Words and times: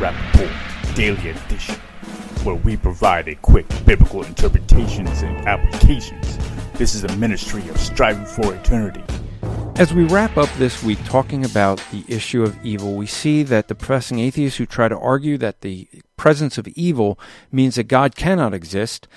Welcome 0.00 0.32
to 0.32 0.38
the 0.38 0.44
Rapp 0.44 0.60
Report 0.82 0.96
Daily 0.96 1.30
Edition, 1.30 1.74
where 2.44 2.54
we 2.56 2.76
provide 2.76 3.28
a 3.28 3.34
quick 3.36 3.66
biblical 3.84 4.22
interpretations 4.22 5.22
and 5.22 5.36
applications. 5.46 6.38
This 6.74 6.94
is 6.94 7.04
a 7.04 7.16
ministry 7.16 7.68
of 7.68 7.78
striving 7.78 8.26
for 8.26 8.54
eternity. 8.54 9.02
As 9.76 9.94
we 9.94 10.04
wrap 10.04 10.36
up 10.36 10.48
this 10.54 10.82
week 10.82 11.02
talking 11.04 11.44
about 11.44 11.82
the 11.90 12.04
issue 12.06 12.42
of 12.42 12.64
evil, 12.64 12.94
we 12.94 13.06
see 13.06 13.42
that 13.44 13.68
the 13.68 13.74
professing 13.74 14.18
atheists 14.18 14.58
who 14.58 14.66
try 14.66 14.88
to 14.88 14.98
argue 14.98 15.38
that 15.38 15.62
the 15.62 15.88
presence 16.16 16.58
of 16.58 16.68
evil 16.68 17.18
means 17.50 17.76
that 17.76 17.84
God 17.84 18.14
cannot 18.14 18.54
exist 18.54 19.08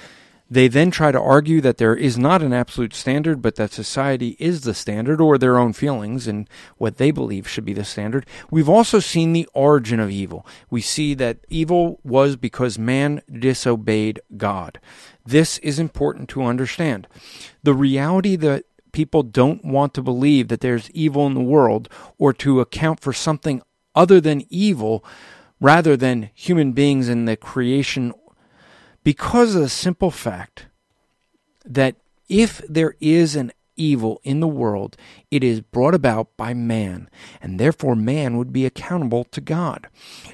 they 0.52 0.68
then 0.68 0.92
try 0.92 1.14
to 1.14 1.20
argue 1.20 1.62
that 1.62 1.78
there 1.78 1.96
is 1.96 2.18
not 2.18 2.42
an 2.42 2.52
absolute 2.52 2.94
standard, 2.94 3.42
but 3.42 3.56
that 3.56 3.72
society 3.72 4.36
is 4.38 4.62
the 4.62 4.74
standard, 4.74 5.22
or 5.22 5.38
their 5.38 5.58
own 5.58 5.72
feelings 5.72 6.28
and 6.28 6.50
what 6.78 6.98
they 6.98 7.10
believe 7.10 7.48
should 7.48 7.64
be 7.64 7.72
the 7.72 7.86
standard. 7.86 8.26
We've 8.52 8.68
also 8.68 9.00
seen 9.00 9.32
the 9.32 9.48
origin 9.54 10.02
of 10.02 10.12
evil. 10.12 10.46
We 10.70 10.82
see 10.82 11.14
that 11.14 11.38
evil 11.48 12.02
was 12.04 12.36
because 12.36 12.78
man 12.78 13.22
disobeyed 13.32 14.20
God. 14.36 14.82
This 15.26 15.58
is 15.60 15.80
important 15.80 16.28
to 16.30 16.44
understand. 16.44 17.08
The 17.64 17.74
reality 17.74 18.36
that 18.36 18.66
people 18.92 19.24
don't 19.24 19.64
want 19.64 19.94
to 19.94 20.02
believe 20.02 20.50
that 20.50 20.60
there's 20.60 20.92
evil 20.92 21.26
in 21.28 21.34
the 21.34 21.40
world 21.40 21.88
or 22.18 22.34
to 22.34 22.60
account 22.60 23.00
for 23.00 23.14
something 23.14 23.62
other 23.96 24.20
than 24.20 24.46
evil 24.50 25.06
rather 25.62 25.96
than 25.96 26.30
human 26.34 26.74
beings 26.74 27.08
in 27.08 27.24
the 27.24 27.38
creation 27.38 28.14
because 29.04 29.56
of 29.56 29.62
the 29.62 29.70
simple 29.70 30.12
fact 30.12 30.68
that 31.66 31.96
if 32.28 32.60
there 32.68 32.96
is 33.00 33.36
an 33.36 33.52
evil 33.76 34.22
in 34.24 34.40
the 34.40 34.48
world, 34.48 34.96
it 35.30 35.44
is 35.44 35.62
brought 35.62 35.96
about 35.96 36.36
by 36.38 36.54
man, 36.54 37.10
and 37.42 37.60
therefore 37.60 37.96
man 37.96 38.38
would 38.38 38.54
be 38.54 38.66
accountable 38.66 39.24
to 39.24 39.42
God. 39.42 39.88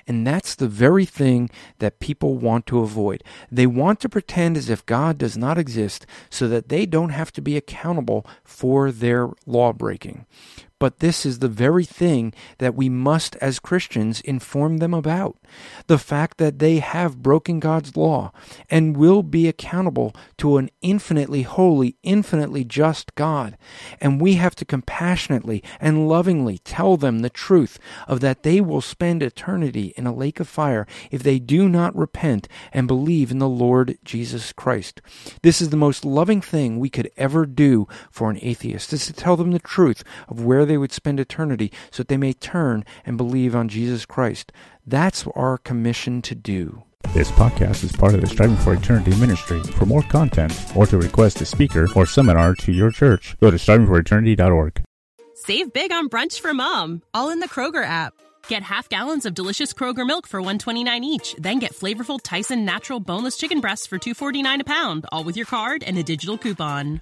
And 0.08 0.26
that's 0.26 0.56
the 0.56 0.68
very 0.68 1.06
thing 1.06 1.50
that 1.80 2.00
people 2.00 2.36
want 2.36 2.66
to 2.68 2.80
avoid. 2.80 3.24
They 3.52 3.68
want 3.68 4.00
to 4.02 4.10
pretend 4.10 4.58
as 4.58 4.70
if 4.70 4.86
God 4.86 5.18
does 5.18 5.38
not 5.38 5.58
exist 5.58 6.06
so 6.30 6.48
that 6.48 6.70
they 6.70 6.86
don't 6.86 7.10
have 7.10 7.32
to 7.34 7.42
be 7.42 7.56
accountable 7.56 8.26
for 8.44 8.92
their 8.92 9.30
law 9.46 9.72
breaking. 9.74 10.26
But 10.80 11.00
this 11.00 11.26
is 11.26 11.40
the 11.40 11.48
very 11.48 11.86
thing 11.86 12.34
that 12.60 12.76
we 12.76 12.88
must, 12.88 13.36
as 13.38 13.58
Christians, 13.60 14.22
inform 14.22 14.78
them 14.78 14.94
about. 14.94 15.38
The 15.88 15.98
fact 15.98 16.38
that 16.38 16.60
they 16.60 16.78
have 16.80 17.24
broken 17.24 17.60
God's 17.60 17.98
law 17.98 18.32
and 18.70 18.96
will 18.96 19.24
be 19.24 19.48
accountable 19.48 20.16
to 20.38 20.58
an 20.58 20.70
infinitely 20.82 21.42
holy, 21.42 21.96
infinitely 22.04 22.64
just 22.64 23.16
God. 23.16 23.58
And 24.00 24.22
we 24.22 24.36
have 24.36 24.56
to 24.56 24.66
compassionately 24.66 25.64
and 25.80 26.08
lovingly 26.08 26.60
tell 26.60 26.96
them 26.96 27.20
the 27.20 27.30
truth 27.30 27.80
of 28.08 28.20
that 28.20 28.44
they 28.44 28.62
will 28.62 28.82
spend 28.82 29.24
eternity 29.24 29.94
in 29.98 30.06
a 30.06 30.14
lake 30.14 30.40
of 30.40 30.48
fire 30.48 30.86
if 31.10 31.24
they 31.24 31.40
do 31.40 31.68
not 31.68 31.96
repent 31.96 32.48
and 32.72 32.88
believe 32.88 33.32
in 33.32 33.40
the 33.40 33.50
Lord 33.50 33.98
Jesus 34.04 34.54
Christ. 34.54 35.02
This 35.42 35.62
is 35.62 35.70
the 35.70 35.78
most 35.78 36.06
loving 36.06 36.42
thing 36.42 36.78
we 36.78 36.90
could 36.90 37.10
ever 37.18 37.46
do 37.48 37.88
for 38.12 38.30
an 38.30 38.38
atheist, 38.42 38.94
is 38.94 39.08
to 39.08 39.14
tell 39.14 39.36
them 39.36 39.52
the 39.52 39.60
truth 39.60 40.04
of 40.28 40.46
where 40.46 40.67
they 40.68 40.78
would 40.78 40.92
spend 40.92 41.20
eternity 41.20 41.72
so 41.90 42.04
that 42.04 42.10
they 42.10 42.18
may 42.18 42.34
turn 42.34 42.84
and 43.06 43.18
believe 43.18 43.56
on 43.56 43.70
Jesus 43.70 44.06
Christ. 44.06 44.52
That's 44.86 45.26
our 45.36 45.58
commission 45.58 46.22
to 46.24 46.36
do. 46.36 46.84
This 47.14 47.32
podcast 47.32 47.84
is 47.84 47.92
part 47.94 48.14
of 48.14 48.22
the 48.22 48.28
Striving 48.28 48.58
for 48.58 48.74
Eternity 48.74 49.16
ministry. 49.16 49.64
For 49.64 49.86
more 49.86 50.04
content 50.04 50.54
or 50.76 50.86
to 50.88 50.98
request 50.98 51.42
a 51.42 51.46
speaker 51.46 51.88
or 51.96 52.06
seminar 52.06 52.54
to 52.56 52.72
your 52.72 52.92
church, 52.92 53.38
go 53.40 53.50
to 53.50 53.58
strivingforeternity.org. 53.58 54.84
Save 55.34 55.72
big 55.72 55.92
on 55.92 56.10
brunch 56.10 56.40
for 56.40 56.54
mom, 56.54 57.02
all 57.14 57.30
in 57.30 57.40
the 57.40 57.48
Kroger 57.48 57.84
app. 57.86 58.14
Get 58.48 58.64
half 58.64 58.90
gallons 58.90 59.26
of 59.26 59.34
delicious 59.34 59.74
Kroger 59.74 60.06
milk 60.06 60.28
for 60.28 60.42
129 60.42 61.04
each, 61.04 61.36
then 61.38 61.60
get 61.60 61.74
flavorful 61.74 62.20
Tyson 62.22 62.66
natural 62.66 63.00
boneless 63.00 63.38
chicken 63.38 63.62
breasts 63.62 63.86
for 63.88 63.98
249 63.98 64.62
a 64.62 64.64
pound, 64.64 65.06
all 65.12 65.24
with 65.24 65.38
your 65.38 65.46
card 65.46 65.84
and 65.84 65.98
a 65.98 66.04
digital 66.04 66.38
coupon. 66.38 67.02